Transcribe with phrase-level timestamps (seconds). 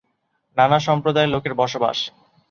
[0.57, 1.97] নানা সম্প্রদায়ের লোকের বসবাস।